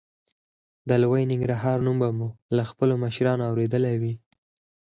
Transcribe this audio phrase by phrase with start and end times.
[0.87, 4.13] د لوی ننګرهار نوم به مو له خپلو مشرانو اورېدلی وي.